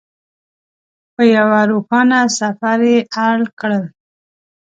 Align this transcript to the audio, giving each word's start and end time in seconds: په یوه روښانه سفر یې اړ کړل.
په 1.15 1.23
یوه 1.35 1.59
روښانه 1.71 2.19
سفر 2.39 2.79
یې 2.91 2.97
اړ 3.27 3.39
کړل. 3.59 3.83